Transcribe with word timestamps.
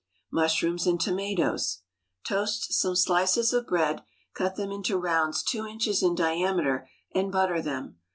Mushrooms 0.31 0.87
and 0.87 0.99
Tomatoes. 0.99 1.83
Toast 2.23 2.73
some 2.73 2.95
slices 2.95 3.53
of 3.53 3.67
bread, 3.67 4.01
cut 4.33 4.55
them 4.55 4.71
into 4.71 4.97
rounds 4.97 5.43
two 5.43 5.63
inches 5.67 6.01
in 6.01 6.15
diameter, 6.15 6.89
and 7.13 7.31
butter 7.31 7.61
them. 7.61 7.99